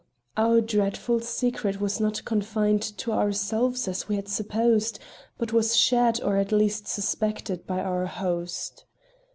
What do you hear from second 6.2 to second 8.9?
or at least suspected, by our host.